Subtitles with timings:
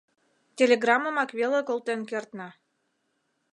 [0.57, 2.49] Телеграммымак веле колтен кертна.